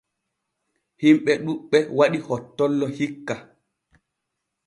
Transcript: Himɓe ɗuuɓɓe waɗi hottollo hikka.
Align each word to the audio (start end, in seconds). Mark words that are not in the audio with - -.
Himɓe 1.01 1.31
ɗuuɓɓe 1.43 1.77
waɗi 1.97 2.19
hottollo 2.27 2.85
hikka. 2.97 3.35